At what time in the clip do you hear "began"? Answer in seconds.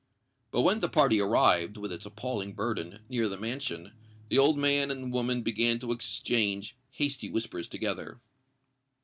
5.43-5.77